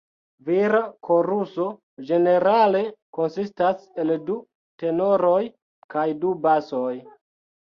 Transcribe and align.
Vira 0.45 0.77
koruso 1.07 1.67
ĝenerale 2.07 2.81
konsistas 3.19 3.85
el 4.05 4.15
du 4.31 4.39
tenoroj 4.85 5.39
kaj 5.97 6.07
du 6.25 6.33
basoj. 6.49 6.95